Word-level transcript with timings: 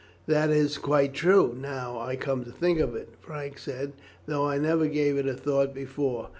"That 0.25 0.49
is 0.49 0.79
quite 0.79 1.13
true, 1.13 1.55
now 1.55 1.99
I 1.99 2.15
come 2.15 2.43
to 2.45 2.51
think 2.51 2.79
of 2.79 2.95
it," 2.95 3.09
Frank 3.19 3.59
said; 3.59 3.93
"though 4.25 4.47
I 4.47 4.57
never 4.57 4.87
gave 4.87 5.15
it 5.15 5.27
a 5.27 5.35
thought 5.35 5.75
before. 5.75 6.29